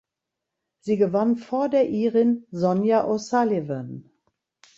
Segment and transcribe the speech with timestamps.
[0.79, 4.09] Sie gewann vor der Irin Sonia O’Sullivan.